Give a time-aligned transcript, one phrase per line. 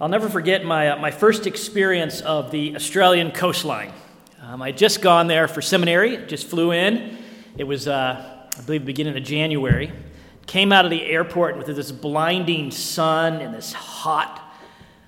[0.00, 3.92] I'll never forget my, uh, my first experience of the Australian coastline.
[4.40, 7.18] Um, I'd just gone there for seminary, just flew in.
[7.56, 9.92] It was, uh, I believe, the beginning of January.
[10.46, 14.40] Came out of the airport with this blinding sun and this hot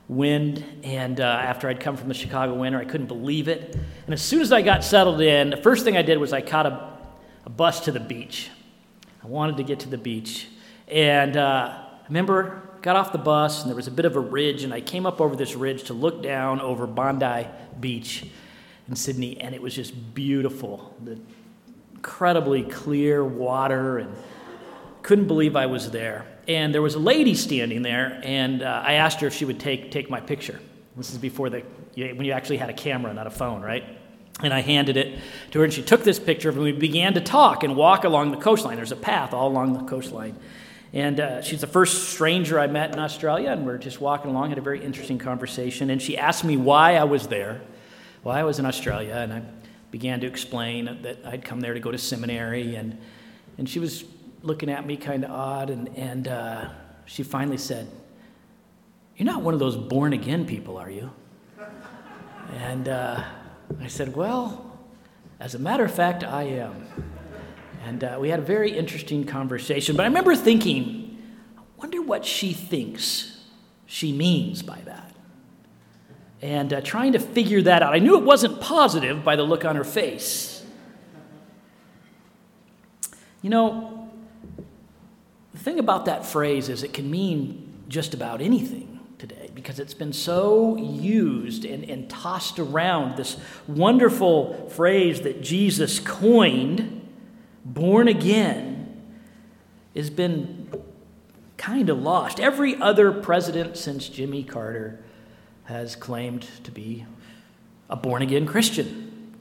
[0.09, 0.65] wind.
[0.83, 3.77] And uh, after I'd come from the Chicago winter, I couldn't believe it.
[4.07, 6.41] And as soon as I got settled in, the first thing I did was I
[6.41, 6.99] caught a,
[7.47, 8.51] a bus to the beach.
[9.23, 10.49] I wanted to get to the beach.
[10.89, 14.21] And uh, I remember got off the bus, and there was a bit of a
[14.21, 17.47] ridge, and I came up over this ridge to look down over Bondi
[17.79, 18.27] Beach
[18.89, 20.95] in Sydney, and it was just beautiful.
[21.05, 21.19] The
[21.95, 24.15] incredibly clear water, and
[25.03, 26.27] couldn't believe I was there.
[26.49, 29.61] And there was a lady standing there, and uh, I asked her if she would
[29.61, 30.61] take, take my picture.
[30.97, 31.63] This is before the,
[31.95, 33.85] when you actually had a camera, not a phone, right?
[34.43, 35.19] And I handed it
[35.51, 38.31] to her, and she took this picture, and we began to talk and walk along
[38.31, 38.77] the coastline.
[38.77, 40.37] There's a path all along the coastline.
[40.93, 44.49] And uh, she's the first stranger I met in Australia, and we're just walking along,
[44.49, 45.89] had a very interesting conversation.
[45.91, 47.61] And she asked me why I was there,
[48.23, 49.43] why I was in Australia, and I
[49.93, 52.75] began to explain that I'd come there to go to seminary.
[52.75, 52.99] And,
[53.57, 54.05] and she was
[54.43, 56.71] looking at me kind of odd, and, and uh,
[57.05, 57.89] she finally said,
[59.17, 61.11] You're not one of those born again people, are you?
[62.57, 63.23] And uh,
[63.81, 64.77] I said, Well,
[65.39, 66.87] as a matter of fact, I am.
[67.83, 69.97] And uh, we had a very interesting conversation.
[69.97, 71.19] But I remember thinking,
[71.57, 73.41] I wonder what she thinks
[73.87, 75.15] she means by that.
[76.43, 77.95] And uh, trying to figure that out.
[77.95, 80.65] I knew it wasn't positive by the look on her face.
[83.43, 84.11] You know,
[85.53, 89.95] the thing about that phrase is it can mean just about anything today because it's
[89.95, 93.17] been so used and, and tossed around.
[93.17, 97.00] This wonderful phrase that Jesus coined
[97.65, 99.03] born again,
[99.95, 100.69] has been
[101.57, 102.41] kind of lost.
[102.41, 104.99] Every other president since Jimmy Carter
[105.65, 107.07] has claimed to be
[107.89, 109.35] a born again Christian.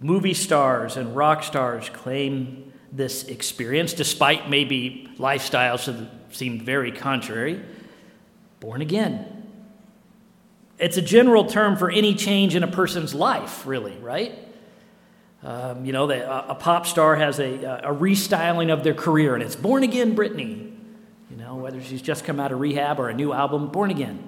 [0.00, 7.62] Movie stars and rock stars claim this experience, despite maybe lifestyles that seem very contrary.
[8.58, 9.36] Born again.
[10.78, 14.32] It's a general term for any change in a person's life, really, right?
[15.42, 19.34] Um, you know, the, a, a, pop star has a, a restyling of their career,
[19.34, 20.76] and it's Born Again Britney.
[21.30, 24.22] You know, whether she's just come out of rehab or a new album, Born Again.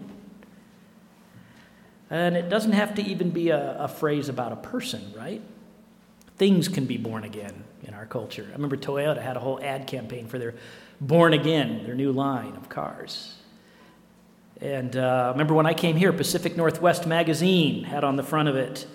[2.08, 5.42] And it doesn't have to even be a, a phrase about a person, right?
[6.36, 8.46] Things can be born again in our culture.
[8.48, 10.54] I remember Toyota had a whole ad campaign for their
[11.00, 13.34] Born Again, their new line of cars.
[14.60, 18.56] And uh, remember when I came here, Pacific Northwest Magazine had on the front of
[18.56, 18.86] it,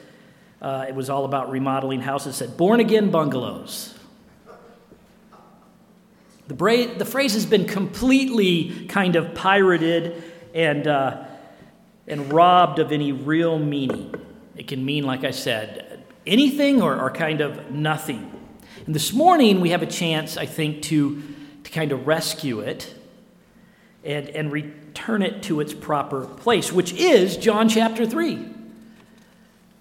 [0.62, 2.36] uh, it was all about remodeling houses.
[2.36, 3.94] Said, born again bungalows.
[6.48, 10.24] The, bra- the phrase has been completely kind of pirated
[10.54, 11.26] and, uh,
[12.08, 14.16] and robbed of any real meaning.
[14.56, 18.32] It can mean, like I said, anything or, or kind of nothing.
[18.86, 21.22] And this morning we have a chance, I think, to,
[21.64, 22.96] to kind of rescue it
[24.06, 28.57] and, and return it to its proper place, which is John chapter 3.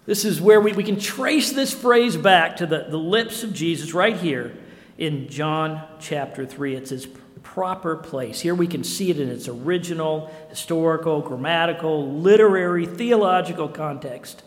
[0.06, 3.52] This is where we, we can trace this phrase back to the, the lips of
[3.52, 4.56] Jesus right here
[4.96, 6.76] in John chapter 3.
[6.76, 7.06] It's his
[7.42, 8.40] proper place.
[8.40, 14.44] Here we can see it in its original, historical, grammatical, literary, theological context.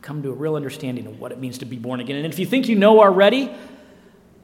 [0.00, 2.16] Come to a real understanding of what it means to be born again.
[2.16, 3.50] And if you think you know already,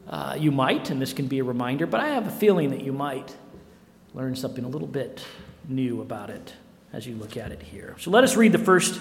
[0.07, 2.83] uh, you might, and this can be a reminder, but I have a feeling that
[2.83, 3.35] you might
[4.13, 5.25] learn something a little bit
[5.67, 6.53] new about it
[6.93, 7.95] as you look at it here.
[7.99, 9.01] So let us read the first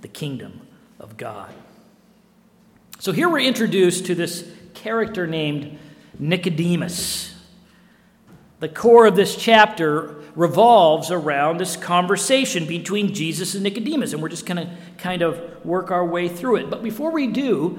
[0.00, 0.60] the kingdom
[0.98, 1.52] of God.
[2.98, 5.78] So here we're introduced to this character named
[6.18, 7.34] Nicodemus.
[8.60, 14.28] The core of this chapter revolves around this conversation between Jesus and Nicodemus, and we're
[14.28, 16.70] just going to kind of work our way through it.
[16.70, 17.78] But before we do,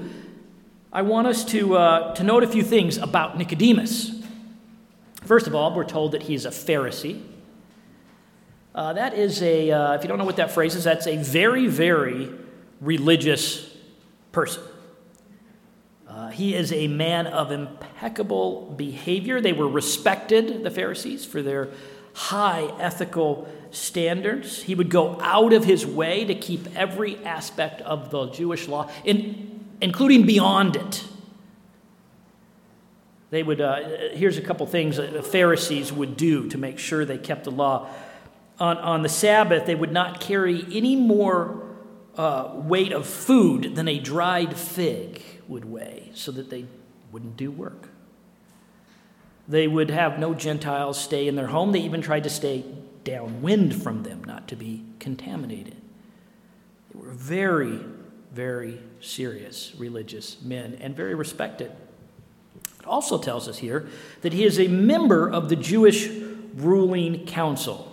[0.92, 4.12] I want us to, uh, to note a few things about Nicodemus.
[5.24, 7.22] First of all, we're told that he's a Pharisee.
[8.72, 11.16] Uh, that is a, uh, if you don't know what that phrase is, that's a
[11.16, 12.30] very, very
[12.80, 13.68] religious
[14.30, 14.62] person.
[16.08, 19.40] Uh, he is a man of impeccable behavior.
[19.40, 21.68] They were respected, the Pharisees, for their
[22.14, 24.62] high ethical standards.
[24.62, 28.88] He would go out of his way to keep every aspect of the Jewish law,
[29.04, 31.04] in, including beyond it.
[33.30, 37.18] They would, uh, here's a couple things the Pharisees would do to make sure they
[37.18, 37.88] kept the law.
[38.60, 41.66] On, on the Sabbath, they would not carry any more
[42.16, 46.66] uh, weight of food than a dried fig would weigh so that they
[47.10, 47.88] wouldn't do work.
[49.48, 51.72] They would have no Gentiles stay in their home.
[51.72, 52.64] They even tried to stay
[53.02, 55.76] downwind from them, not to be contaminated.
[56.92, 57.80] They were very,
[58.32, 61.72] very serious religious men and very respected.
[62.78, 63.88] It also tells us here
[64.20, 66.08] that he is a member of the Jewish
[66.54, 67.89] ruling council.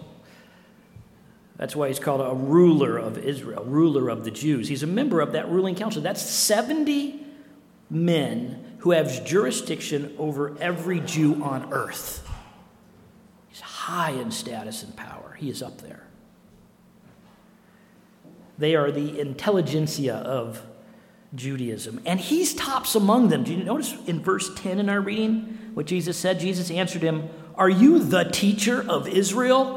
[1.58, 4.68] That's why he's called a ruler of Israel, ruler of the Jews.
[4.68, 6.02] He's a member of that ruling council.
[6.02, 7.26] That's 70
[7.90, 12.28] men who have jurisdiction over every Jew on earth.
[13.48, 15.36] He's high in status and power.
[15.40, 16.04] He is up there.
[18.60, 20.64] They are the intelligentsia of
[21.36, 22.02] Judaism.
[22.06, 23.44] And he's tops among them.
[23.44, 26.40] Do you notice in verse 10 in our reading what Jesus said?
[26.40, 29.77] Jesus answered him, Are you the teacher of Israel?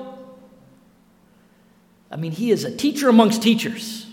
[2.11, 4.07] I mean, he is a teacher amongst teachers,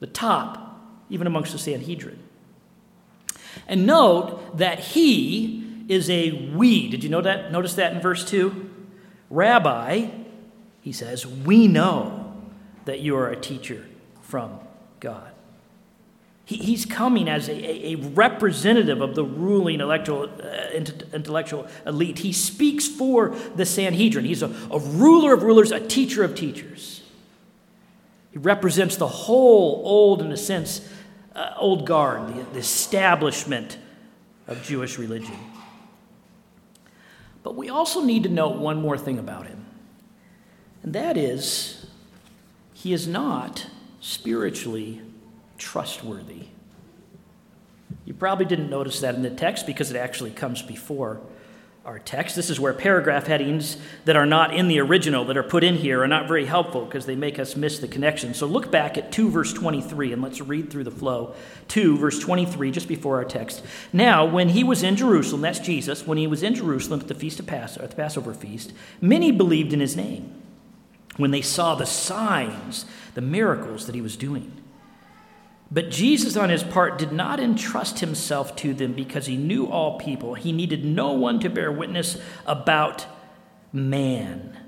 [0.00, 2.18] the top, even amongst the Sanhedrin.
[3.66, 6.88] And note that he is a we.
[6.88, 7.52] Did you know that?
[7.52, 8.70] Notice that in verse 2?
[9.30, 10.08] Rabbi,
[10.80, 12.34] he says, we know
[12.84, 13.86] that you are a teacher
[14.20, 14.58] from
[15.00, 15.32] God.
[16.44, 20.70] He, he's coming as a, a, representative of the ruling intellectual, uh,
[21.12, 22.18] intellectual elite.
[22.18, 24.24] He speaks for the Sanhedrin.
[24.24, 27.02] He's a, a ruler of rulers, a teacher of teachers.
[28.32, 30.88] He represents the whole old, in a sense,
[31.34, 33.78] uh, old guard, the, the establishment
[34.48, 35.36] of Jewish religion.
[37.42, 39.66] But we also need to note one more thing about him,
[40.82, 41.86] and that is
[42.72, 43.66] he is not
[44.00, 45.00] spiritually
[45.62, 46.46] trustworthy.
[48.04, 51.20] You probably didn't notice that in the text because it actually comes before
[51.84, 52.34] our text.
[52.34, 55.76] This is where paragraph headings that are not in the original, that are put in
[55.76, 58.34] here, are not very helpful because they make us miss the connection.
[58.34, 61.34] So look back at 2 verse 23 and let's read through the flow.
[61.68, 63.64] 2 verse 23, just before our text.
[63.92, 67.14] Now, when he was in Jerusalem, that's Jesus, when he was in Jerusalem at the
[67.14, 70.32] feast of Passover, the Passover feast, many believed in his name
[71.16, 74.61] when they saw the signs, the miracles that he was doing.
[75.72, 79.98] But Jesus, on his part, did not entrust himself to them because he knew all
[79.98, 80.34] people.
[80.34, 83.06] He needed no one to bear witness about
[83.72, 84.58] man,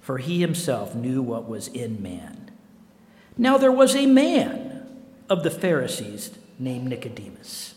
[0.00, 2.50] for he himself knew what was in man.
[3.36, 4.86] Now there was a man
[5.28, 7.74] of the Pharisees named Nicodemus.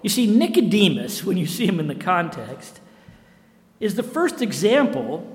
[0.00, 2.80] You see, Nicodemus, when you see him in the context,
[3.78, 5.31] is the first example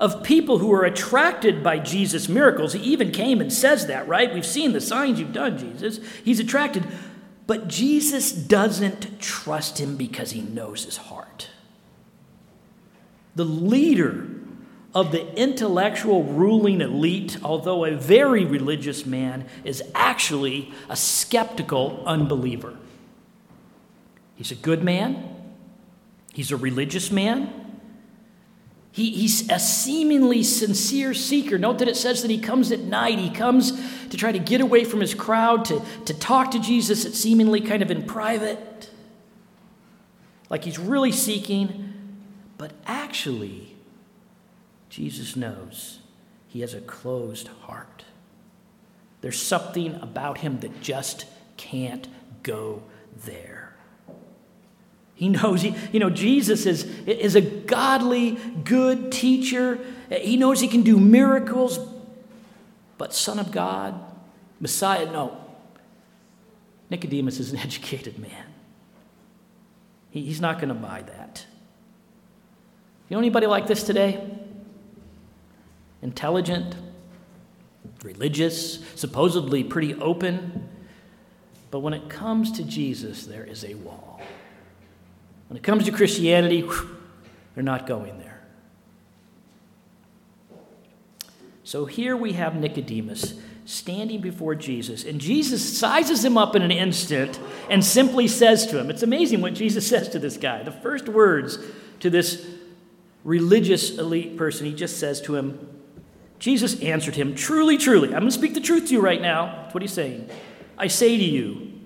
[0.00, 2.72] of people who are attracted by Jesus' miracles.
[2.72, 4.32] He even came and says that, right?
[4.32, 6.00] We've seen the signs you've done, Jesus.
[6.24, 6.86] He's attracted.
[7.46, 11.50] But Jesus doesn't trust him because he knows his heart.
[13.36, 14.26] The leader
[14.94, 22.76] of the intellectual ruling elite, although a very religious man, is actually a skeptical unbeliever.
[24.34, 25.28] He's a good man,
[26.32, 27.59] he's a religious man,
[28.92, 31.58] he, he's a seemingly sincere seeker.
[31.58, 33.18] Note that it says that he comes at night.
[33.18, 33.72] He comes
[34.08, 37.60] to try to get away from his crowd, to, to talk to Jesus at seemingly
[37.60, 38.90] kind of in private,
[40.48, 41.94] like he's really seeking.
[42.58, 43.76] But actually,
[44.88, 46.00] Jesus knows
[46.48, 48.04] he has a closed heart.
[49.20, 52.08] There's something about him that just can't
[52.42, 52.82] go
[53.24, 53.69] there.
[55.20, 59.78] He knows, he, you know, Jesus is, is a godly, good teacher.
[60.08, 61.78] He knows he can do miracles,
[62.96, 64.00] but Son of God,
[64.60, 65.36] Messiah, no.
[66.88, 68.46] Nicodemus is an educated man.
[70.08, 71.44] He, he's not going to buy that.
[73.10, 74.26] You know anybody like this today?
[76.00, 76.76] Intelligent,
[78.02, 80.66] religious, supposedly pretty open,
[81.70, 84.22] but when it comes to Jesus, there is a wall.
[85.50, 86.62] When it comes to Christianity,
[87.56, 88.40] they're not going there.
[91.64, 96.70] So here we have Nicodemus standing before Jesus, and Jesus sizes him up in an
[96.70, 100.62] instant and simply says to him, It's amazing what Jesus says to this guy.
[100.62, 101.58] The first words
[101.98, 102.46] to this
[103.24, 105.68] religious elite person, he just says to him,
[106.38, 109.62] Jesus answered him, Truly, truly, I'm going to speak the truth to you right now.
[109.62, 110.30] That's what he's saying.
[110.78, 111.79] I say to you,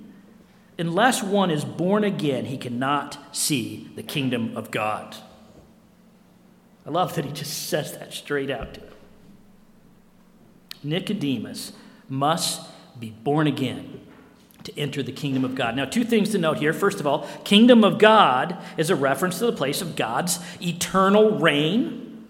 [0.78, 5.16] Unless one is born again, he cannot see the kingdom of God.
[6.86, 8.92] I love that he just says that straight out to him.
[10.82, 11.72] Nicodemus
[12.08, 14.00] must be born again
[14.64, 15.76] to enter the kingdom of God.
[15.76, 16.72] Now, two things to note here.
[16.72, 21.38] First of all, kingdom of God is a reference to the place of God's eternal
[21.38, 22.26] reign,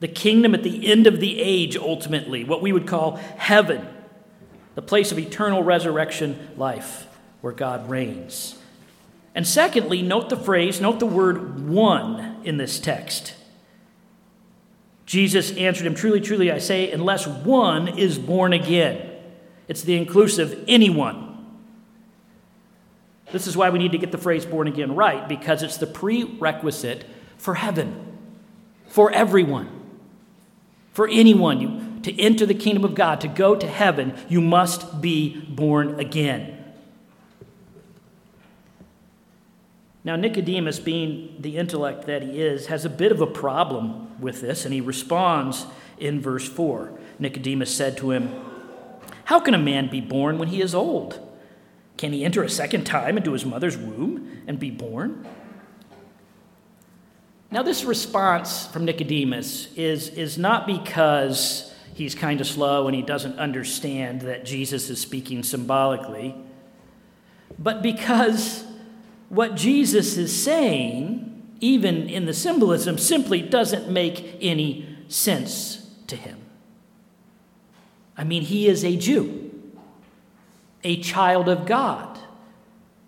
[0.00, 3.86] the kingdom at the end of the age, ultimately, what we would call heaven,
[4.74, 7.06] the place of eternal resurrection life
[7.42, 8.58] where God reigns.
[9.34, 13.34] And secondly, note the phrase, note the word one in this text.
[15.04, 19.10] Jesus answered him, Truly, truly, I say, unless one is born again.
[19.68, 21.28] It's the inclusive anyone.
[23.30, 25.86] This is why we need to get the phrase born again right, because it's the
[25.86, 27.04] prerequisite
[27.38, 28.18] for heaven,
[28.86, 29.68] for everyone,
[30.92, 31.60] for anyone.
[31.60, 35.98] You, to enter the kingdom of God, to go to heaven, you must be born
[35.98, 36.61] again.
[40.04, 44.40] Now, Nicodemus, being the intellect that he is, has a bit of a problem with
[44.40, 45.66] this, and he responds
[45.98, 46.92] in verse 4.
[47.20, 48.34] Nicodemus said to him,
[49.24, 51.20] How can a man be born when he is old?
[51.96, 55.24] Can he enter a second time into his mother's womb and be born?
[57.52, 63.02] Now, this response from Nicodemus is, is not because he's kind of slow and he
[63.02, 66.34] doesn't understand that Jesus is speaking symbolically,
[67.58, 68.64] but because
[69.32, 76.38] what Jesus is saying, even in the symbolism, simply doesn't make any sense to him.
[78.14, 79.50] I mean, he is a Jew,
[80.84, 82.18] a child of God.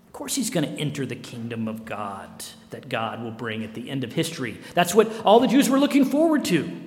[0.06, 3.74] Of course, he's going to enter the kingdom of God that God will bring at
[3.74, 4.58] the end of history.
[4.72, 6.80] That's what all the Jews were looking forward to.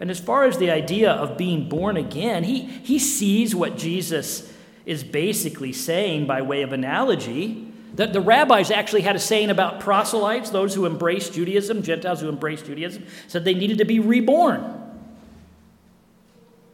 [0.00, 4.52] And as far as the idea of being born again, he, he sees what Jesus
[4.88, 9.80] is basically saying, by way of analogy, that the rabbis actually had a saying about
[9.80, 14.64] proselytes, those who embraced Judaism, Gentiles who embraced Judaism, said they needed to be reborn.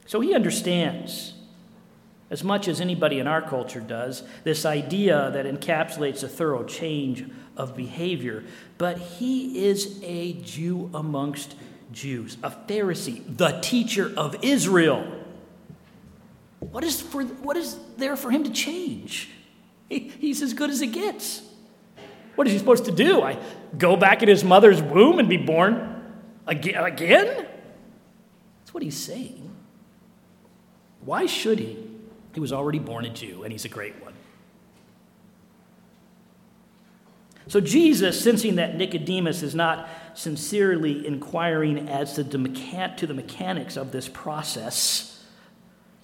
[0.06, 1.34] So he understands,
[2.30, 7.28] as much as anybody in our culture does, this idea that encapsulates a thorough change
[7.56, 8.44] of behavior.
[8.78, 11.56] But he is a Jew amongst
[11.90, 15.23] Jews, a Pharisee, the teacher of Israel.
[16.70, 19.30] What is, for, what is there for him to change?
[19.88, 21.42] He, he's as good as it gets.
[22.34, 23.22] What is he supposed to do?
[23.22, 23.38] I
[23.76, 26.02] go back in his mother's womb and be born
[26.46, 26.82] again?
[26.82, 27.46] again?
[28.60, 29.50] That's what he's saying.
[31.04, 31.78] Why should he?
[32.32, 34.14] He was already born a Jew, and he's a great one.
[37.46, 43.14] So, Jesus, sensing that Nicodemus is not sincerely inquiring as to the, mechan- to the
[43.14, 45.13] mechanics of this process,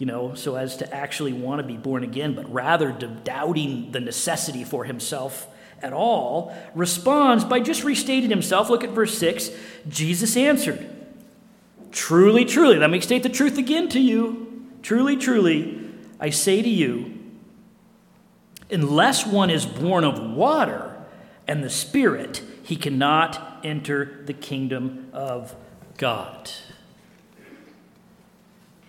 [0.01, 4.01] you know, so as to actually want to be born again, but rather doubting the
[4.01, 5.47] necessity for himself
[5.83, 8.71] at all, responds by just restating himself.
[8.71, 9.51] Look at verse 6.
[9.89, 10.89] Jesus answered,
[11.93, 14.71] Truly, truly, let me state the truth again to you.
[14.81, 17.19] Truly, truly, I say to you,
[18.71, 20.97] unless one is born of water
[21.47, 25.55] and the Spirit, he cannot enter the kingdom of
[25.99, 26.51] God.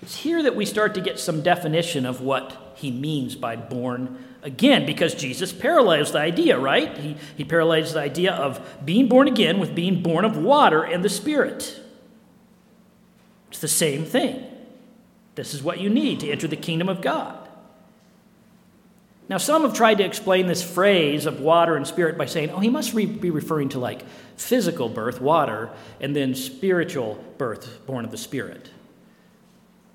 [0.01, 4.25] It's here that we start to get some definition of what he means by born
[4.41, 6.98] again, because Jesus parallels the idea, right?
[6.98, 11.05] He, he parallels the idea of being born again with being born of water and
[11.05, 11.79] the Spirit.
[13.50, 14.43] It's the same thing.
[15.36, 17.38] This is what you need to enter the kingdom of God.
[19.29, 22.60] Now, some have tried to explain this phrase of water and spirit by saying, oh,
[22.60, 24.03] he must re- be referring to like
[24.36, 25.70] physical birth, water,
[26.01, 28.72] and then spiritual birth, born of the Spirit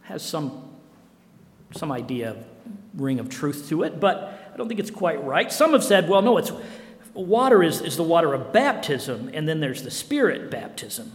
[0.06, 0.70] has some,
[1.72, 2.44] some idea, of
[2.94, 5.52] ring of truth to it, but I don't think it's quite right.
[5.52, 6.52] Some have said, well, no, it's
[7.12, 11.12] water is, is the water of baptism, and then there's the spirit baptism.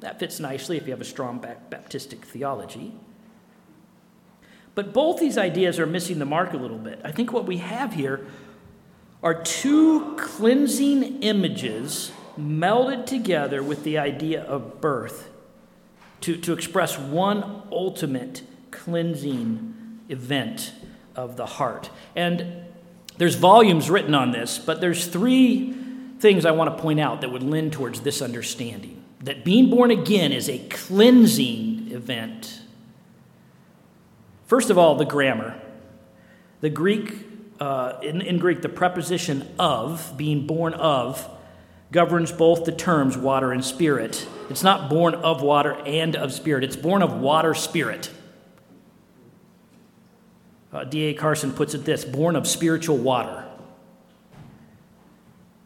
[0.00, 2.92] That fits nicely if you have a strong Baptistic theology.
[4.74, 7.00] But both these ideas are missing the mark a little bit.
[7.04, 8.26] I think what we have here
[9.22, 15.31] are two cleansing images melded together with the idea of birth
[16.22, 20.72] to, to express one ultimate cleansing event
[21.14, 21.90] of the heart.
[22.16, 22.64] And
[23.18, 25.74] there's volumes written on this, but there's three
[26.18, 29.90] things I want to point out that would lend towards this understanding that being born
[29.90, 32.60] again is a cleansing event.
[34.46, 35.60] First of all, the grammar.
[36.60, 37.14] The Greek,
[37.60, 41.28] uh, in, in Greek, the preposition of, being born of,
[41.92, 44.26] governs both the terms water and spirit.
[44.50, 48.10] It's not born of water and of spirit, it's born of water spirit.
[50.72, 51.12] Uh, D.A.
[51.12, 53.44] Carson puts it this born of spiritual water.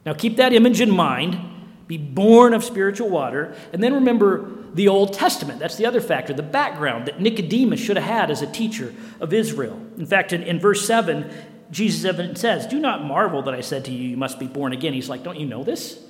[0.04, 1.38] Now keep that image in mind
[1.87, 3.54] be born of spiritual water.
[3.73, 5.59] And then remember the Old Testament.
[5.59, 9.33] That's the other factor, the background that Nicodemus should have had as a teacher of
[9.33, 9.80] Israel.
[9.97, 11.30] In fact, in, in verse 7,
[11.71, 14.73] Jesus even says, Do not marvel that I said to you, You must be born
[14.73, 14.92] again.
[14.92, 16.02] He's like, Don't you know this?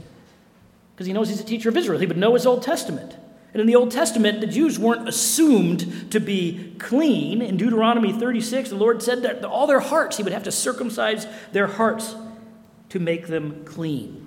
[0.97, 2.01] Because he knows he's a teacher of Israel.
[2.01, 3.19] He would know his Old Testament.
[3.53, 7.43] And in the Old Testament, the Jews weren't assumed to be clean.
[7.43, 11.27] In Deuteronomy 36, the Lord said that all their hearts, He would have to circumcise
[11.53, 12.15] their hearts
[12.89, 14.27] to make them clean.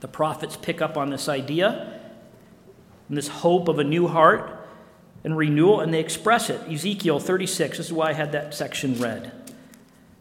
[0.00, 2.00] The prophets pick up on this idea
[3.08, 4.66] and this hope of a new heart
[5.24, 6.60] and renewal, and they express it.
[6.70, 9.32] Ezekiel 36, this is why I had that section read.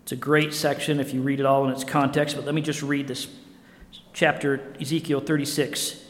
[0.03, 2.61] It's a great section if you read it all in its context, but let me
[2.61, 3.27] just read this
[4.13, 6.03] chapter, Ezekiel 36,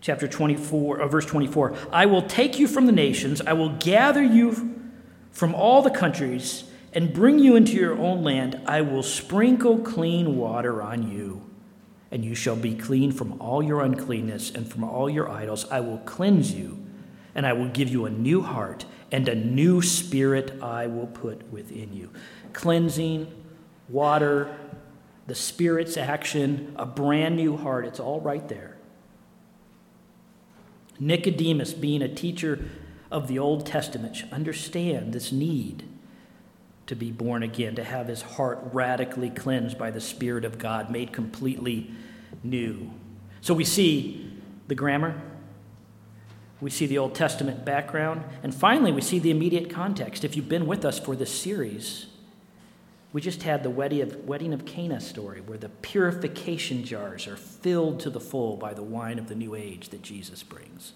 [0.00, 1.76] chapter 24, uh, verse 24.
[1.92, 4.74] I will take you from the nations, I will gather you
[5.32, 8.60] from all the countries and bring you into your own land.
[8.66, 11.48] I will sprinkle clean water on you
[12.10, 15.66] and you shall be clean from all your uncleanness and from all your idols.
[15.70, 16.82] I will cleanse you,
[17.34, 21.50] and I will give you a new heart, and a new spirit I will put
[21.52, 22.10] within you.
[22.52, 23.30] Cleansing,
[23.88, 24.56] water,
[25.28, 28.78] the Spirit's action, a brand new heart, it's all right there.
[30.98, 32.64] Nicodemus, being a teacher
[33.10, 35.86] of the Old Testament, should understand this need
[36.86, 40.90] to be born again, to have his heart radically cleansed by the Spirit of God,
[40.90, 41.90] made completely
[42.42, 42.90] new.
[43.42, 44.32] So we see
[44.66, 45.20] the grammar,
[46.58, 50.24] we see the Old Testament background, and finally we see the immediate context.
[50.24, 52.06] If you've been with us for this series,
[53.12, 58.10] we just had the wedding of, Cana story where the purification jars are filled to
[58.10, 60.92] the full by the wine of the new age that Jesus brings.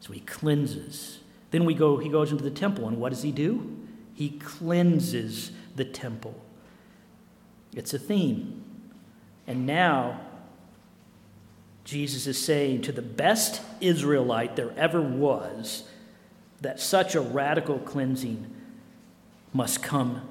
[0.00, 1.20] So he cleanses.
[1.50, 3.76] Then we go, he goes into the temple, and what does he do?
[4.12, 6.34] He cleanses the temple.
[7.74, 8.64] It's a theme.
[9.46, 10.20] And now,
[11.84, 15.84] Jesus is saying to the best Israelite there ever was
[16.60, 18.50] that such a radical cleansing
[19.52, 20.22] must come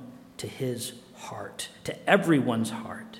[0.43, 3.19] to his heart, to everyone's heart.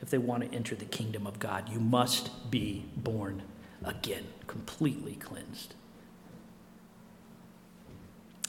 [0.00, 3.42] If they want to enter the kingdom of God, you must be born
[3.84, 5.74] again, completely cleansed.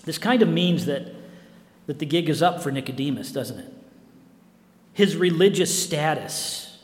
[0.06, 1.14] This kind of means that,
[1.88, 3.74] that the gig is up for Nicodemus, doesn't it?
[4.94, 6.78] His religious status,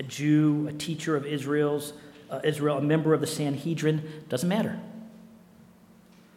[0.00, 1.92] a Jew, a teacher of Israel's,
[2.28, 4.80] uh, Israel, a member of the Sanhedrin, doesn't matter.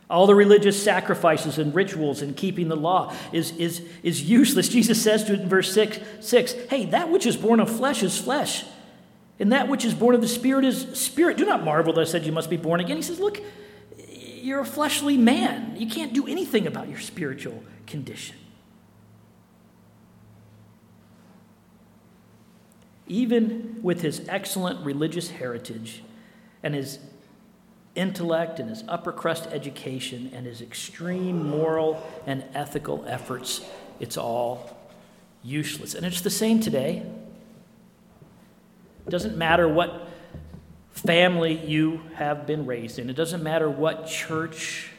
[0.10, 4.70] All the religious sacrifices and rituals and keeping the law is, is, is useless.
[4.70, 8.04] Jesus says to it in verse 6, 6 Hey, that which is born of flesh
[8.04, 8.66] is flesh,
[9.40, 11.38] and that which is born of the Spirit is spirit.
[11.38, 12.98] Do not marvel that I said you must be born again.
[12.98, 13.42] He says, Look,
[14.08, 15.76] you're a fleshly man.
[15.76, 18.36] You can't do anything about your spiritual condition.
[23.08, 26.04] Even with his excellent religious heritage
[26.62, 27.00] and his
[27.96, 33.62] intellect and his upper crust education and his extreme moral and ethical efforts,
[34.00, 34.78] it's all
[35.44, 35.96] useless.
[35.96, 37.04] And it's the same today.
[39.06, 40.08] It doesn't matter what
[40.92, 43.10] family you have been raised in.
[43.10, 44.92] It doesn't matter what church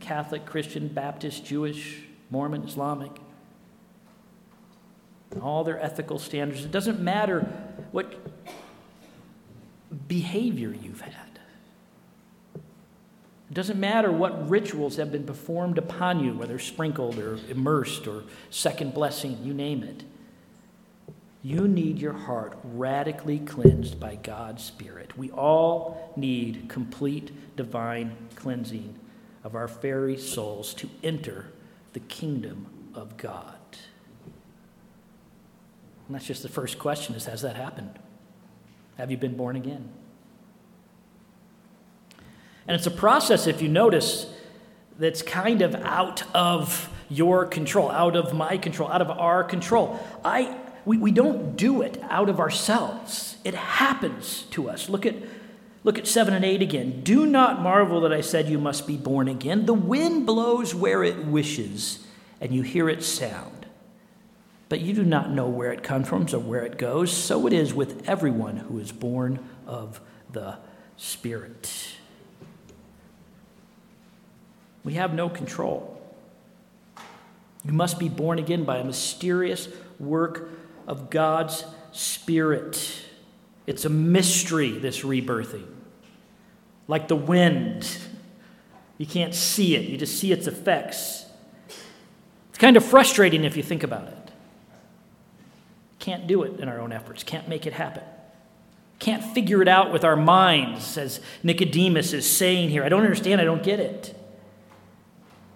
[0.00, 3.12] Catholic, Christian, Baptist, Jewish, Mormon, Islamic
[5.40, 6.64] all their ethical standards.
[6.64, 7.40] It doesn't matter
[7.92, 8.14] what
[10.08, 11.29] behavior you've had.
[13.50, 18.22] It doesn't matter what rituals have been performed upon you, whether sprinkled or immersed or
[18.48, 20.04] second blessing, you name it.
[21.42, 25.18] You need your heart radically cleansed by God's Spirit.
[25.18, 28.94] We all need complete divine cleansing
[29.42, 31.46] of our fairy souls to enter
[31.92, 33.56] the kingdom of God.
[36.06, 37.98] And that's just the first question is has that happened?
[38.96, 39.88] Have you been born again?
[42.70, 44.26] And it's a process, if you notice,
[44.96, 49.98] that's kind of out of your control, out of my control, out of our control.
[50.24, 53.38] I we, we don't do it out of ourselves.
[53.42, 54.88] It happens to us.
[54.88, 55.16] Look at,
[55.82, 57.00] look at 7 and 8 again.
[57.02, 59.66] Do not marvel that I said you must be born again.
[59.66, 62.06] The wind blows where it wishes,
[62.40, 63.66] and you hear its sound.
[64.68, 67.10] But you do not know where it comes from or where it goes.
[67.12, 70.58] So it is with everyone who is born of the
[70.96, 71.96] Spirit.
[74.84, 76.00] We have no control.
[77.64, 80.48] You must be born again by a mysterious work
[80.86, 83.04] of God's Spirit.
[83.66, 85.66] It's a mystery, this rebirthing.
[86.88, 87.98] Like the wind,
[88.98, 91.26] you can't see it, you just see its effects.
[92.48, 94.30] It's kind of frustrating if you think about it.
[95.98, 98.02] Can't do it in our own efforts, can't make it happen.
[98.98, 102.84] Can't figure it out with our minds, as Nicodemus is saying here.
[102.84, 104.14] I don't understand, I don't get it.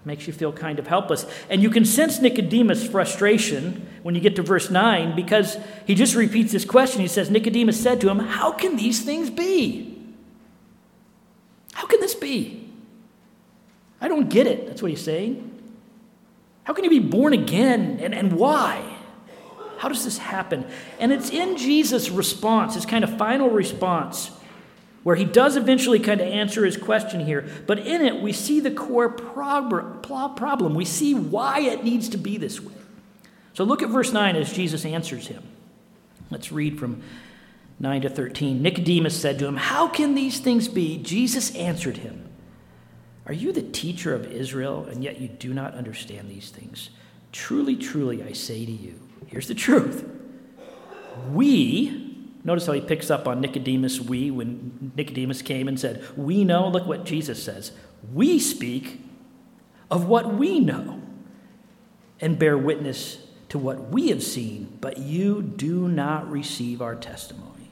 [0.04, 1.24] Makes you feel kind of helpless.
[1.48, 6.14] And you can sense Nicodemus' frustration when you get to verse 9 because he just
[6.14, 7.00] repeats this question.
[7.00, 9.98] He says, Nicodemus said to him, How can these things be?
[11.72, 12.68] How can this be?
[14.00, 14.66] I don't get it.
[14.66, 15.50] That's what he's saying.
[16.64, 18.82] How can you be born again and, and why?
[19.78, 20.66] How does this happen?
[20.98, 24.30] And it's in Jesus' response, his kind of final response,
[25.04, 27.46] where he does eventually kind of answer his question here.
[27.66, 30.74] But in it, we see the core problem.
[30.74, 32.74] We see why it needs to be this way.
[33.52, 35.42] So look at verse 9 as Jesus answers him.
[36.30, 37.02] Let's read from
[37.78, 38.62] 9 to 13.
[38.62, 40.98] Nicodemus said to him, How can these things be?
[40.98, 42.28] Jesus answered him,
[43.26, 46.90] Are you the teacher of Israel, and yet you do not understand these things?
[47.30, 50.08] Truly, truly, I say to you, Here's the truth.
[51.30, 52.03] We,
[52.44, 56.68] notice how he picks up on Nicodemus, we, when Nicodemus came and said, We know,
[56.68, 57.72] look what Jesus says.
[58.12, 59.00] We speak
[59.90, 61.02] of what we know
[62.20, 67.70] and bear witness to what we have seen, but you do not receive our testimony.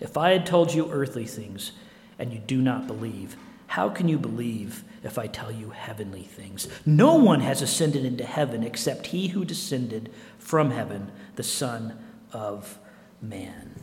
[0.00, 1.72] If I had told you earthly things
[2.18, 6.68] and you do not believe, how can you believe if I tell you heavenly things?
[6.86, 11.98] No one has ascended into heaven except he who descended from heaven, the Son
[12.32, 12.78] of
[13.20, 13.73] Man.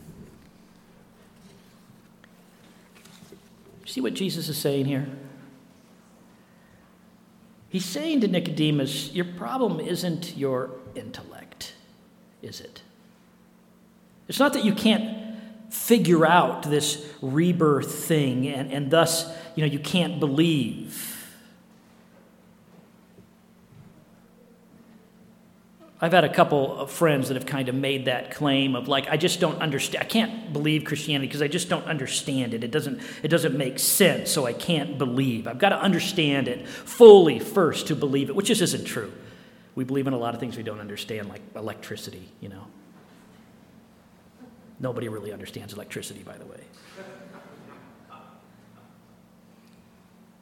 [3.85, 5.07] See what Jesus is saying here?
[7.69, 11.73] He's saying to Nicodemus, Your problem isn't your intellect,
[12.41, 12.81] is it?
[14.27, 15.21] It's not that you can't
[15.69, 21.10] figure out this rebirth thing and, and thus you know you can't believe
[26.03, 29.07] I've had a couple of friends that have kind of made that claim of like,
[29.07, 30.03] I just don't understand.
[30.03, 32.63] I can't believe Christianity because I just don't understand it.
[32.63, 35.45] It doesn't, it doesn't make sense, so I can't believe.
[35.45, 39.13] I've got to understand it fully first to believe it, which just isn't true.
[39.75, 42.65] We believe in a lot of things we don't understand, like electricity, you know.
[44.79, 46.61] Nobody really understands electricity, by the way.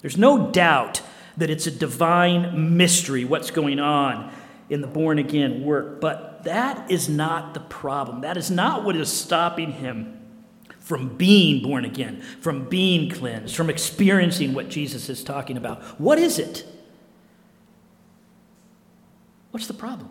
[0.01, 1.01] There's no doubt
[1.35, 4.31] that it's a divine mystery what's going on
[4.69, 5.99] in the born again work.
[5.99, 8.21] But that is not the problem.
[8.21, 10.15] That is not what is stopping him
[10.79, 15.83] from being born again, from being cleansed, from experiencing what Jesus is talking about.
[15.99, 16.65] What is it?
[19.51, 20.09] What's the problem?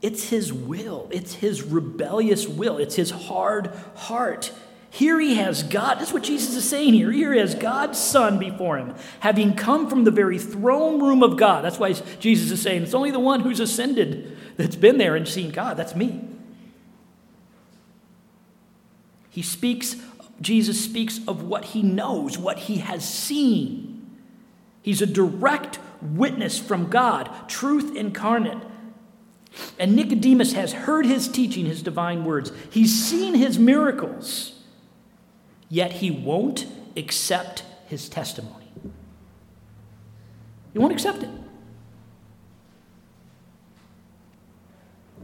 [0.00, 1.08] It's his will.
[1.12, 2.78] It's his rebellious will.
[2.78, 4.52] It's his hard heart.
[4.92, 5.98] Here he has God.
[5.98, 7.10] That's what Jesus is saying here.
[7.10, 11.38] Here he has God's Son before him, having come from the very throne room of
[11.38, 11.64] God.
[11.64, 15.26] That's why Jesus is saying it's only the one who's ascended that's been there and
[15.26, 15.78] seen God.
[15.78, 16.20] That's me.
[19.30, 19.96] He speaks,
[20.42, 24.18] Jesus speaks of what he knows, what he has seen.
[24.82, 28.58] He's a direct witness from God, truth incarnate.
[29.78, 32.52] And Nicodemus has heard his teaching, his divine words.
[32.68, 34.51] He's seen his miracles
[35.72, 36.66] yet he won't
[36.98, 38.70] accept his testimony.
[40.74, 41.30] He won't accept it.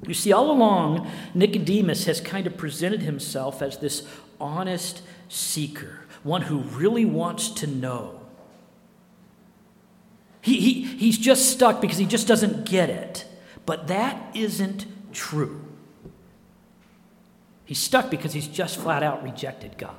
[0.06, 4.08] You see, all along, Nicodemus has kind of presented himself as this
[4.40, 8.18] honest seeker, one who really wants to know.
[10.40, 13.26] He, he, he's just stuck because he just doesn't get it.
[13.66, 15.62] But that isn't true.
[17.66, 19.94] He's stuck because he's just flat out rejected God.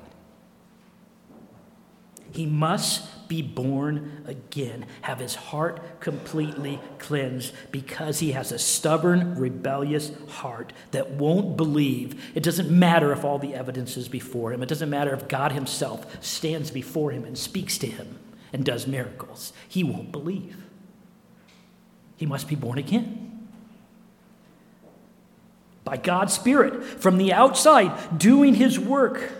[2.32, 9.36] He must be born again, have his heart completely cleansed because he has a stubborn,
[9.36, 12.36] rebellious heart that won't believe.
[12.36, 15.52] It doesn't matter if all the evidence is before him, it doesn't matter if God
[15.52, 18.20] himself stands before him and speaks to him
[18.52, 19.54] and does miracles.
[19.68, 20.58] He won't believe.
[22.18, 23.30] He must be born again
[25.90, 29.32] by God's Spirit from the outside doing his work.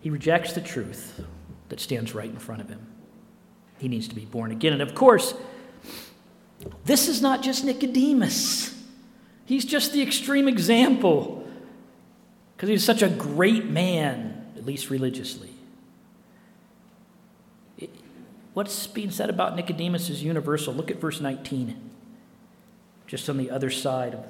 [0.00, 1.22] He rejects the truth
[1.68, 2.86] that stands right in front of him.
[3.78, 4.72] He needs to be born again.
[4.72, 5.34] And of course,
[6.84, 8.76] this is not just Nicodemus,
[9.46, 11.48] he's just the extreme example
[12.56, 15.48] because he's such a great man, at least religiously.
[18.52, 20.74] What's being said about Nicodemus is universal.
[20.74, 21.90] Look at verse 19,
[23.06, 24.26] just on the other side of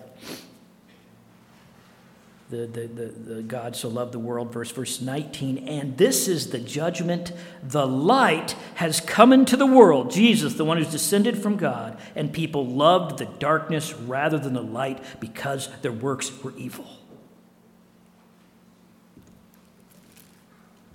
[2.51, 5.69] the, the, the, the, God so loved the world, verse, verse 19.
[5.69, 7.33] And this is the judgment.
[7.63, 12.33] The light has come into the world, Jesus, the one who's descended from God, and
[12.33, 16.87] people loved the darkness rather than the light because their works were evil.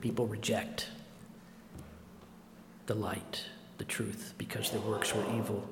[0.02, 0.90] People reject
[2.86, 3.46] the light,
[3.78, 5.68] the truth, because their works were evil.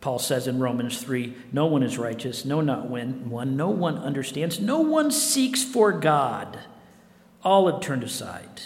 [0.00, 3.56] Paul says in Romans 3 No one is righteous, no, not one.
[3.56, 6.60] No one understands, no one seeks for God.
[7.42, 8.62] All have turned aside.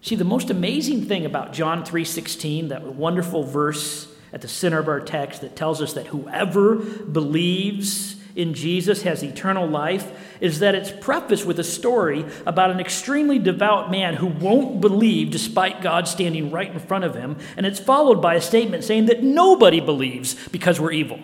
[0.00, 4.86] See, the most amazing thing about John 3:16, that wonderful verse at the center of
[4.86, 10.74] our text that tells us that whoever believes in Jesus has eternal life is that
[10.74, 16.06] it's prefaced with a story about an extremely devout man who won't believe despite God
[16.06, 17.38] standing right in front of him.
[17.56, 21.18] And it's followed by a statement saying that nobody believes because we're evil,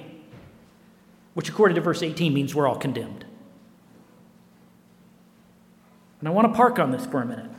[1.34, 3.26] which, according to verse 18, means we're all condemned.
[6.20, 7.51] And I want to park on this for a minute.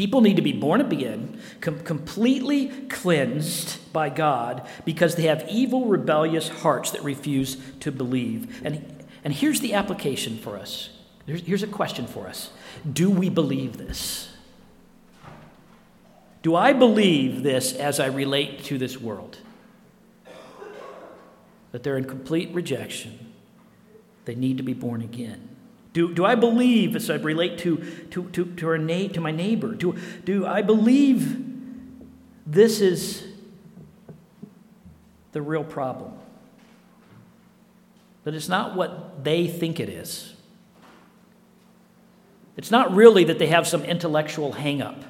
[0.00, 5.88] People need to be born again, com- completely cleansed by God because they have evil,
[5.88, 8.64] rebellious hearts that refuse to believe.
[8.64, 10.88] And, and here's the application for us.
[11.26, 12.50] Here's, here's a question for us
[12.90, 14.30] Do we believe this?
[16.40, 19.36] Do I believe this as I relate to this world?
[21.72, 23.34] That they're in complete rejection,
[24.24, 25.50] they need to be born again.
[25.92, 27.78] Do, do I believe, as I relate to,
[28.10, 31.44] to, to, to, our na- to my neighbor, do, do I believe
[32.46, 33.26] this is
[35.32, 36.12] the real problem?
[38.24, 40.34] That it's not what they think it is.
[42.56, 45.02] It's not really that they have some intellectual hangup.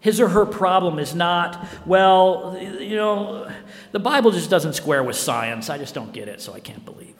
[0.00, 3.50] His or her problem is not, well, you know,
[3.92, 5.70] the Bible just doesn't square with science.
[5.70, 7.14] I just don't get it, so I can't believe.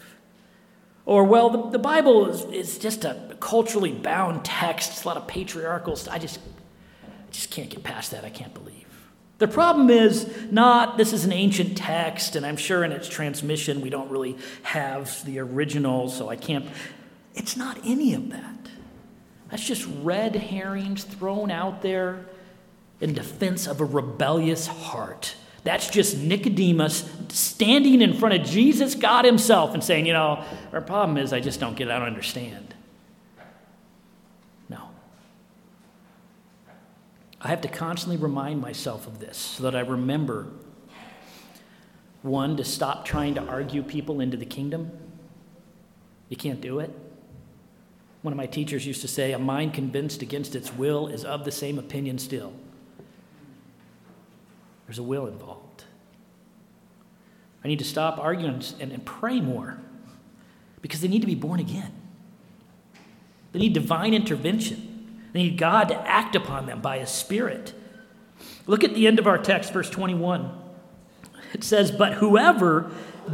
[1.11, 4.93] Or, well, the, the Bible is, is just a culturally bound text.
[4.93, 6.15] It's a lot of patriarchal stuff.
[6.15, 6.39] I just,
[7.03, 8.25] I just can't get past that.
[8.25, 8.87] I can't believe.
[9.39, 13.81] The problem is not this is an ancient text, and I'm sure in its transmission
[13.81, 16.67] we don't really have the original, so I can't.
[17.35, 18.69] It's not any of that.
[19.51, 22.25] That's just red herrings thrown out there
[23.01, 25.35] in defense of a rebellious heart.
[25.63, 30.81] That's just Nicodemus standing in front of Jesus, God Himself, and saying, You know, our
[30.81, 32.75] problem is I just don't get it, I don't understand.
[34.69, 34.89] No.
[37.41, 40.49] I have to constantly remind myself of this so that I remember
[42.23, 44.91] one, to stop trying to argue people into the kingdom.
[46.29, 46.91] You can't do it.
[48.23, 51.45] One of my teachers used to say, A mind convinced against its will is of
[51.45, 52.53] the same opinion still.
[54.91, 55.85] There's a will involved.
[57.63, 59.79] I need to stop arguing and, and pray more
[60.83, 61.93] because they need to be born again.
[63.53, 65.29] They need divine intervention.
[65.33, 67.73] They need God to act upon them by His Spirit.
[68.67, 70.59] Look at the end of our text, verse 21.
[71.53, 72.91] It says, But whoever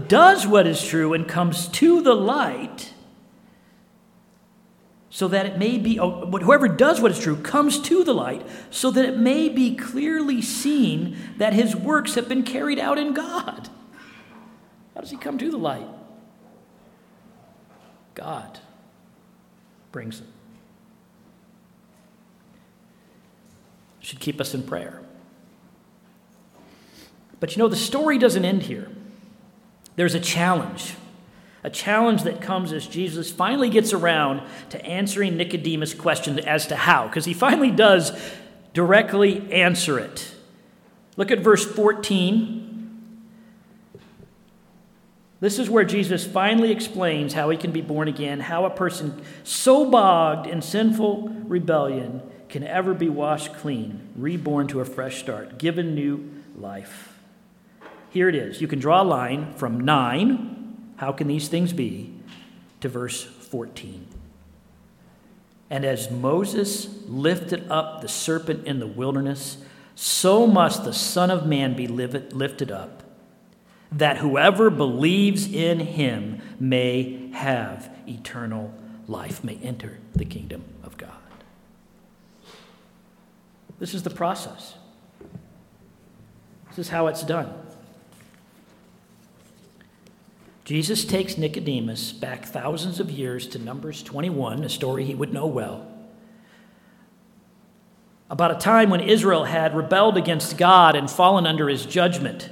[0.08, 2.92] does what is true and comes to the light,
[5.16, 8.46] so that it may be, oh, whoever does what is true comes to the light,
[8.68, 13.14] so that it may be clearly seen that his works have been carried out in
[13.14, 13.70] God.
[14.94, 15.88] How does he come to the light?
[18.12, 18.58] God
[19.90, 20.26] brings it.
[24.00, 25.00] Should keep us in prayer.
[27.40, 28.90] But you know, the story doesn't end here.
[29.96, 30.92] There's a challenge
[31.66, 36.76] a challenge that comes as Jesus finally gets around to answering Nicodemus' question as to
[36.76, 38.16] how, because he finally does
[38.72, 40.32] directly answer it.
[41.16, 43.18] Look at verse 14.
[45.40, 49.20] This is where Jesus finally explains how he can be born again, how a person
[49.42, 55.58] so bogged in sinful rebellion can ever be washed clean, reborn to a fresh start,
[55.58, 57.18] given new life.
[58.10, 58.60] Here it is.
[58.60, 60.55] You can draw a line from 9
[60.96, 62.12] how can these things be?
[62.80, 64.06] To verse 14.
[65.68, 69.58] And as Moses lifted up the serpent in the wilderness,
[69.94, 73.02] so must the Son of Man be lifted up,
[73.90, 78.72] that whoever believes in him may have eternal
[79.08, 81.10] life, may enter the kingdom of God.
[83.78, 84.74] This is the process.
[86.68, 87.52] This is how it's done.
[90.66, 95.46] Jesus takes Nicodemus back thousands of years to Numbers 21, a story he would know
[95.46, 95.86] well.
[98.28, 102.50] About a time when Israel had rebelled against God and fallen under his judgment.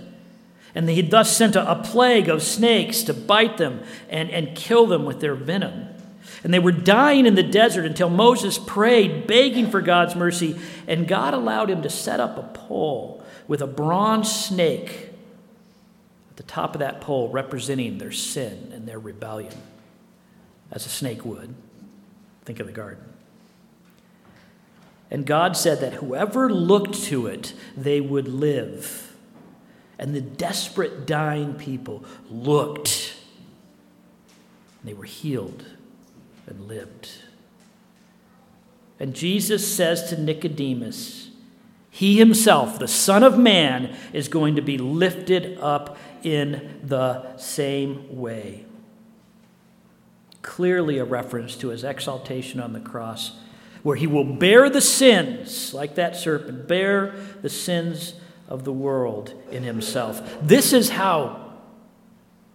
[0.76, 4.86] And he thus sent a, a plague of snakes to bite them and, and kill
[4.86, 5.88] them with their venom.
[6.44, 11.08] And they were dying in the desert until Moses prayed, begging for God's mercy, and
[11.08, 15.13] God allowed him to set up a pole with a bronze snake
[16.36, 19.54] the top of that pole representing their sin and their rebellion,
[20.70, 21.54] as a snake would.
[22.44, 23.04] Think of the garden.
[25.10, 29.14] And God said that whoever looked to it, they would live.
[29.98, 33.14] And the desperate, dying people looked.
[34.82, 35.64] They were healed
[36.46, 37.10] and lived.
[38.98, 41.30] And Jesus says to Nicodemus,
[41.90, 48.18] He himself, the Son of Man, is going to be lifted up in the same
[48.18, 48.64] way.
[50.42, 53.38] Clearly, a reference to his exaltation on the cross,
[53.82, 58.14] where he will bear the sins, like that serpent, bear the sins
[58.48, 60.38] of the world in himself.
[60.42, 61.52] This is how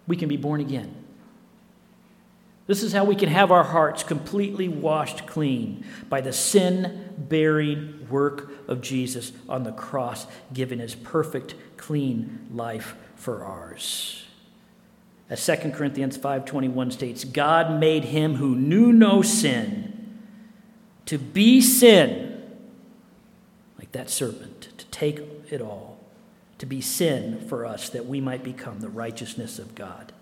[0.06, 0.96] we can be born again.
[2.66, 8.06] This is how we can have our hearts completely washed clean by the sin bearing
[8.08, 14.24] work of Jesus on the cross, giving his perfect, clean life for ours.
[15.28, 20.18] As 2 Corinthians 5:21 states, God made him who knew no sin
[21.06, 22.42] to be sin,
[23.78, 25.98] like that serpent, to take it all,
[26.58, 30.12] to be sin for us that we might become the righteousness of God.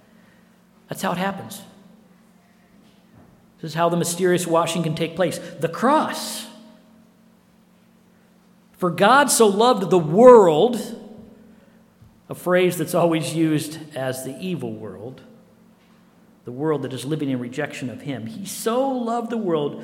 [0.89, 1.63] That's how it happens.
[3.61, 5.39] This is how the mysterious washing can take place.
[5.39, 6.47] The cross.
[8.73, 10.98] For God so loved the world
[12.29, 15.23] a phrase that's always used as the evil world,
[16.45, 18.27] the world that is living in rejection of Him.
[18.27, 19.83] He so loved the world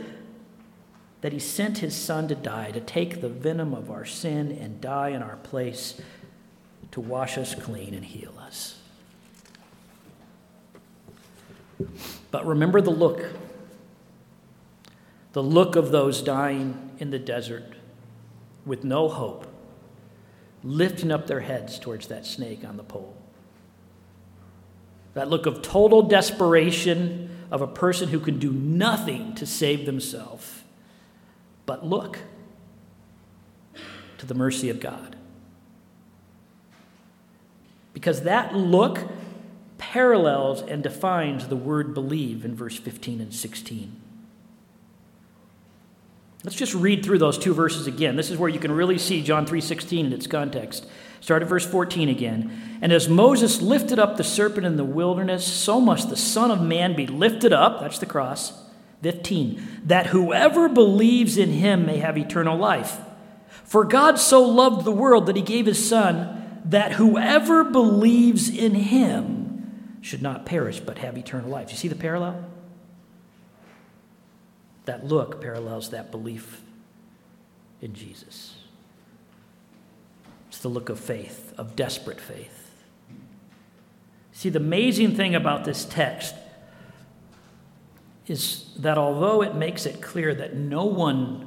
[1.23, 4.81] that He sent His Son to die, to take the venom of our sin and
[4.81, 6.01] die in our place,
[6.91, 8.79] to wash us clean and heal us.
[12.31, 13.25] But remember the look
[15.33, 17.75] the look of those dying in the desert
[18.65, 19.54] with no hope
[20.65, 23.15] lifting up their heads towards that snake on the pole.
[25.13, 30.63] That look of total desperation of a person who can do nothing to save themselves,
[31.67, 32.19] but look
[34.19, 35.17] to the mercy of God.
[37.93, 39.07] Because that look
[39.79, 44.01] parallels and defines the word believe in verse 15 and 16.
[46.45, 48.17] Let's just read through those two verses again.
[48.17, 50.87] This is where you can really see John 3:16 in its context.
[51.21, 52.51] Start at verse 14 again.
[52.83, 56.61] And as Moses lifted up the serpent in the wilderness, so must the Son of
[56.61, 58.53] Man be lifted up, that's the cross.
[59.01, 59.63] 15.
[59.87, 62.99] That whoever believes in him may have eternal life.
[63.65, 68.75] For God so loved the world that he gave his Son, that whoever believes in
[68.75, 71.71] him should not perish but have eternal life.
[71.71, 72.45] You see the parallel?
[74.85, 76.61] That look parallels that belief
[77.81, 78.57] in Jesus.
[80.49, 82.71] It's the look of faith, of desperate faith.
[84.33, 86.35] See, the amazing thing about this text
[88.27, 91.47] is that although it makes it clear that no one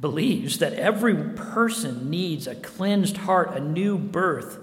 [0.00, 4.58] believes that every person needs a cleansed heart, a new birth,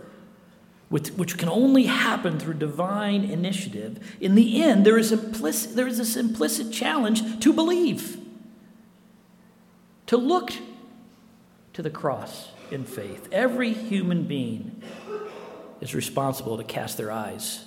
[0.89, 5.99] which can only happen through divine initiative, in the end, there is, implicit, there is
[5.99, 8.17] this implicit challenge to believe,
[10.07, 10.51] to look
[11.73, 13.27] to the cross in faith.
[13.31, 14.81] Every human being
[15.79, 17.65] is responsible to cast their eyes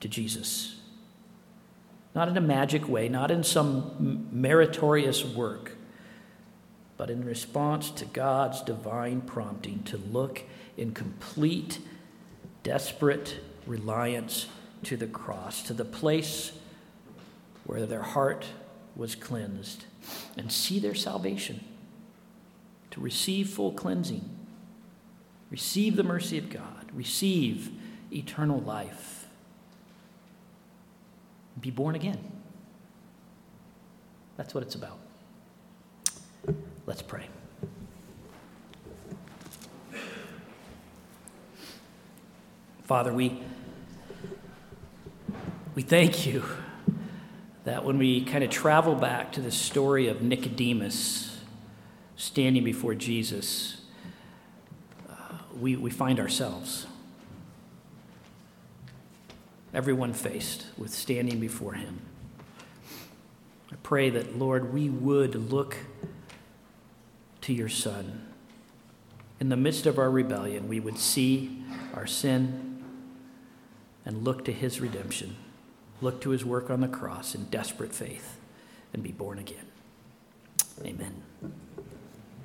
[0.00, 0.80] to Jesus.
[2.14, 5.72] Not in a magic way, not in some meritorious work,
[6.96, 10.42] but in response to God's divine prompting to look
[10.78, 11.78] in complete
[12.68, 14.46] desperate reliance
[14.82, 16.52] to the cross, to the place
[17.64, 18.44] where their heart
[18.94, 19.86] was cleansed,
[20.36, 21.64] and see their salvation,
[22.90, 24.22] to receive full cleansing,
[25.50, 27.70] receive the mercy of God, receive
[28.12, 29.26] eternal life,
[31.58, 32.20] be born again.
[34.36, 34.98] That's what it's about.
[36.84, 37.28] Let's pray.
[42.88, 43.38] Father, we,
[45.74, 46.42] we thank you
[47.64, 51.38] that when we kind of travel back to the story of Nicodemus
[52.16, 53.82] standing before Jesus,
[55.06, 55.12] uh,
[55.60, 56.86] we, we find ourselves,
[59.74, 62.00] everyone faced with standing before him.
[63.70, 65.76] I pray that, Lord, we would look
[67.42, 68.28] to your Son
[69.40, 71.62] in the midst of our rebellion, we would see
[71.94, 72.67] our sin
[74.08, 75.36] and look to his redemption,
[76.00, 78.38] look to his work on the cross in desperate faith,
[78.94, 79.66] and be born again.
[80.82, 81.22] Amen.